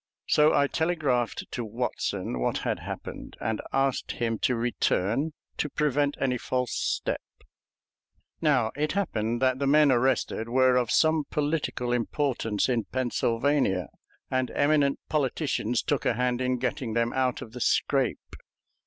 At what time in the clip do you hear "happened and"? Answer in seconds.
2.79-3.61